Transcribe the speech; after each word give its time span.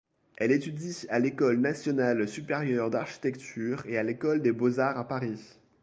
Elle 0.37 0.51
étudie 0.51 1.05
à 1.09 1.19
l'École 1.19 1.57
nationale 1.57 2.27
supérieure 2.27 2.89
d'architecture 2.89 3.83
et 3.85 3.99
à 3.99 4.03
l'École 4.03 4.41
des 4.41 4.51
Beaux-Arts 4.51 4.97
à 4.97 5.07
Paris. 5.07 5.59